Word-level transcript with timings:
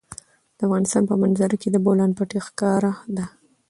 د 0.57 0.59
افغانستان 0.67 1.03
په 1.09 1.15
منظره 1.21 1.55
کې 1.61 1.69
د 1.71 1.77
بولان 1.85 2.11
پټي 2.17 2.39
ښکاره 2.47 2.91
ده. 3.17 3.25